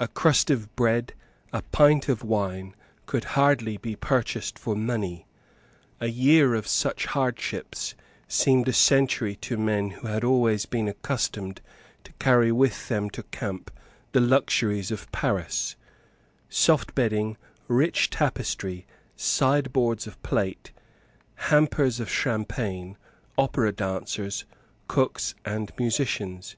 [0.00, 1.12] A crust of bread,
[1.52, 2.74] a pint of wine,
[3.06, 5.24] could hardly be purchased for money.
[6.00, 7.94] A year of such hardships
[8.26, 11.60] seemed a century to men who had always been accustomed
[12.02, 13.70] to carry with them to the camp
[14.10, 15.76] the luxuries of Paris,
[16.48, 17.36] soft bedding,
[17.68, 18.84] rich tapestry,
[19.14, 20.72] sideboards of plate,
[21.36, 22.96] hampers of Champagne,
[23.38, 24.44] opera dancers,
[24.88, 26.56] cooks and musicians.